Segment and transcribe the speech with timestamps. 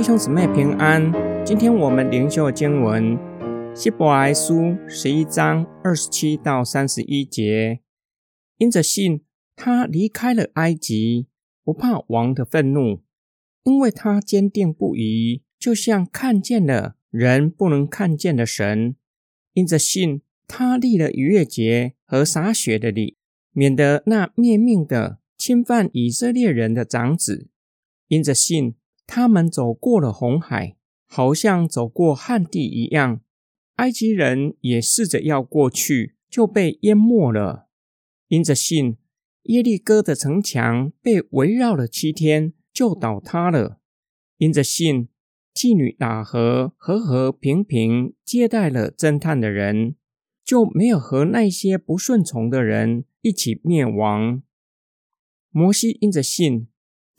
[0.00, 1.12] 弟兄姊妹平安。
[1.44, 3.18] 今天我们灵修经文
[3.74, 7.80] 希伯来书十一章二十七到三十一节。
[8.56, 9.20] 因着信，
[9.54, 11.26] 他离开了埃及，
[11.62, 13.02] 不怕王的愤怒，
[13.64, 18.96] 因为他坚定不移，就像看见了人不能看见的神。
[19.52, 23.18] 因着信，他立了逾越节和洒血的礼，
[23.52, 27.50] 免得那灭命的侵犯以色列人的长子。
[28.08, 28.76] 因着信。
[29.12, 33.20] 他们走过了红海，好像走过旱地一样。
[33.74, 37.66] 埃及人也试着要过去，就被淹没了。
[38.28, 38.98] 因着信，
[39.42, 43.80] 耶利哥的城墙被围绕了七天，就倒塌了。
[44.36, 45.08] 因着信，
[45.52, 49.96] 妓女打和和和平平接待了侦探的人，
[50.44, 54.40] 就没有和那些不顺从的人一起灭亡。
[55.50, 56.68] 摩西因着信。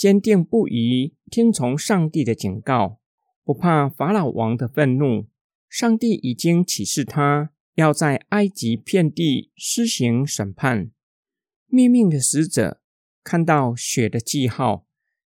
[0.01, 2.99] 坚定不移听从上帝的警告，
[3.43, 5.27] 不怕法老王的愤怒。
[5.69, 10.89] 上帝已经启示他要在埃及遍地施行审判。
[11.67, 12.81] 灭命的使者
[13.23, 14.87] 看到血的记号，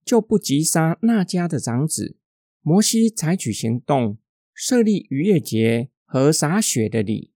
[0.05, 2.17] 就不急杀那家的长子。
[2.61, 4.19] 摩西采取行动，
[4.53, 7.31] 设立逾越节和洒血的礼。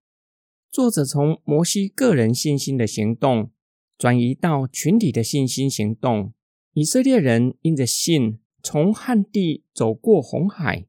[0.70, 3.50] 作者从摩西个人信心的行动，
[3.98, 6.32] 转移到群体的信心行动。
[6.76, 10.88] 以色列人因着信从旱地走过红海，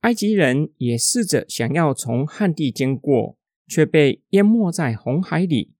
[0.00, 5.74] 埃及人也试着想要从旱地经过，却被淹没在红海里。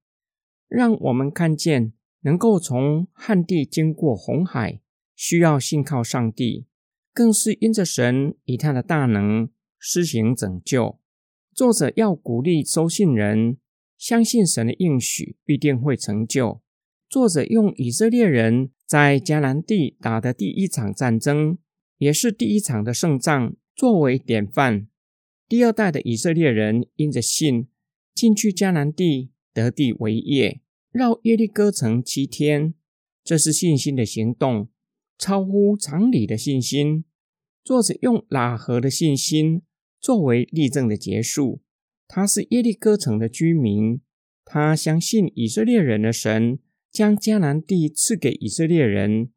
[0.68, 4.82] 让我们看见，能够从旱地经过红海，
[5.14, 6.66] 需要信靠上帝，
[7.14, 10.98] 更是因着神以他的大能施行拯救。
[11.54, 13.56] 作者要鼓励收信人，
[13.96, 16.60] 相信神的应许必定会成就。
[17.08, 18.72] 作者用以色列人。
[18.86, 21.58] 在迦南地打的第一场战争，
[21.98, 24.86] 也是第一场的胜仗，作为典范。
[25.48, 27.66] 第二代的以色列人因着信
[28.14, 30.60] 进去迦南地得地为业，
[30.92, 32.74] 绕耶利哥城七天，
[33.24, 34.68] 这是信心的行动，
[35.18, 37.04] 超乎常理的信心。
[37.64, 39.62] 作者用拉合的信心
[40.00, 41.60] 作为例证的结束。
[42.06, 44.00] 他是耶利哥城的居民，
[44.44, 46.60] 他相信以色列人的神。
[46.96, 49.30] 将迦南地赐给以色列人，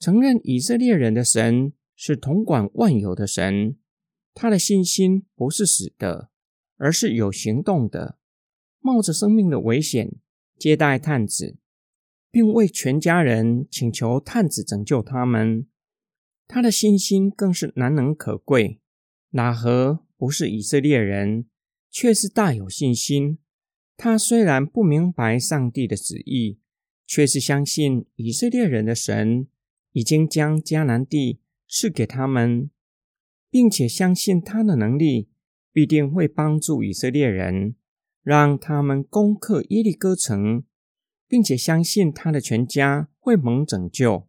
[0.00, 3.76] 承认以色列人的神是统管万有的神。
[4.34, 6.32] 他的信心不是死的，
[6.78, 8.18] 而是有行动的，
[8.80, 10.16] 冒着生命的危险
[10.58, 11.56] 接待探子，
[12.32, 15.68] 并为全家人请求探子拯救他们。
[16.48, 18.80] 他的信心更是难能可贵。
[19.30, 21.46] 哪何不是以色列人，
[21.88, 23.38] 却是大有信心。
[23.96, 26.58] 他虽然不明白上帝的旨意。
[27.06, 29.46] 却是相信以色列人的神
[29.92, 32.70] 已经将迦南地赐给他们，
[33.50, 35.28] 并且相信他的能力
[35.72, 37.74] 必定会帮助以色列人，
[38.22, 40.64] 让他们攻克耶利哥城，
[41.28, 44.28] 并且相信他的全家会蒙拯救。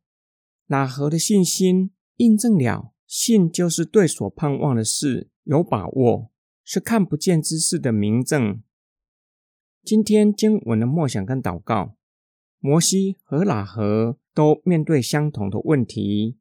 [0.67, 6.31] 拉合的信心印证了，信就是对所盼望的事有把握，
[6.63, 8.61] 是看不见之事的明证。
[9.83, 11.97] 今天经文的默想跟祷告。
[12.65, 16.37] 摩西和喇合都面对相同的问题。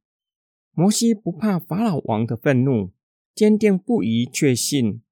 [0.70, 2.92] 摩西不怕法老王的愤怒，
[3.34, 5.02] 坚定不移确信，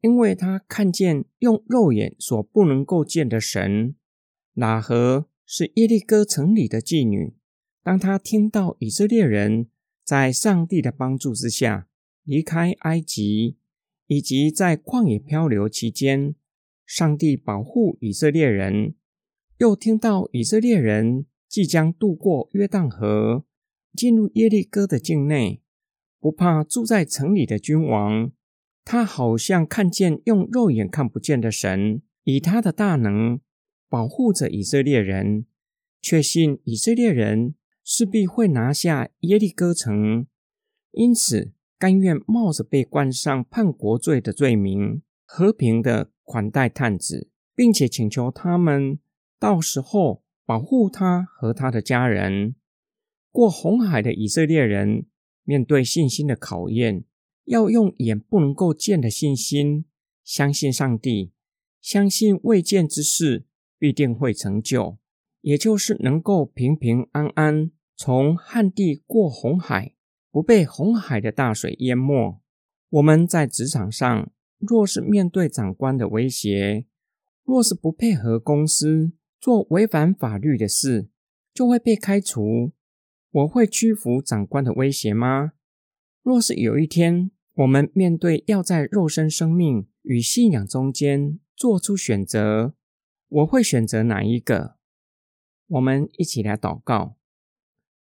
[0.00, 3.94] 因为他看见用肉眼所不能够见的神。
[4.56, 7.34] 喇合是耶利哥城里的妓女。
[7.84, 9.68] 当他听到以色列人
[10.02, 11.86] 在上帝的帮助之下
[12.24, 13.58] 离开埃及，
[14.08, 16.34] 以及在旷野漂流期间，
[16.84, 18.96] 上帝保护以色列人。
[19.58, 23.44] 又听到以色列人即将渡过约旦河，
[23.92, 25.60] 进入耶利哥的境内，
[26.20, 28.30] 不怕住在城里的君王。
[28.84, 33.40] 他好像看见用肉眼看不见的神，以他的大能
[33.88, 35.46] 保护着以色列人，
[36.00, 40.28] 确信以色列人势必会拿下耶利哥城，
[40.92, 49.00] 因此甘愿冒着被冠上叛国罪的罪名，和平的款待探子，并且请求他们。
[49.38, 52.54] 到时候保护他和他的家人。
[53.30, 55.06] 过红海的以色列人
[55.44, 57.04] 面对信心的考验，
[57.44, 59.84] 要用眼不能够见的信心，
[60.24, 61.32] 相信上帝，
[61.80, 63.46] 相信未见之事
[63.78, 64.98] 必定会成就，
[65.42, 69.94] 也就是能够平平安安从旱地过红海，
[70.30, 72.40] 不被红海的大水淹没。
[72.90, 76.86] 我们在职场上，若是面对长官的威胁，
[77.44, 79.12] 若是不配合公司。
[79.40, 81.08] 做违反法律的事，
[81.54, 82.72] 就会被开除。
[83.30, 85.52] 我会屈服长官的威胁吗？
[86.22, 92.74] 若是有一天我们面对要在肉身生命与信仰中间做出选择，
[93.28, 94.76] 我会选择哪一个？
[95.68, 97.16] 我们一起来祷告，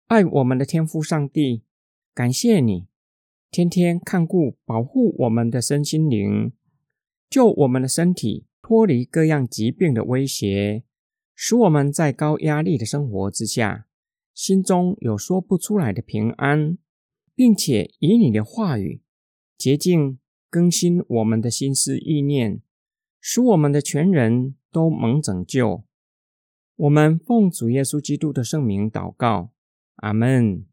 [0.07, 1.63] 爱我们的天父上帝，
[2.13, 2.87] 感谢你
[3.51, 6.53] 天天看顾保护我们的身心灵，
[7.29, 10.83] 救我们的身体脱离各样疾病的威胁，
[11.41, 13.87] 使我们在高压力的生活之下，
[14.33, 16.77] 心中有说不出来的平安，
[17.33, 19.01] 并且以你的话语
[19.57, 20.19] 洁净
[20.49, 22.61] 更新我们的心思意念，
[23.21, 25.85] 使我们的全人都蒙拯救。
[26.75, 29.53] 我们奉主耶稣基督的圣名祷告，
[29.95, 30.65] 阿门。